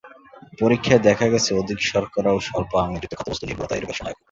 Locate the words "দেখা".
1.07-1.25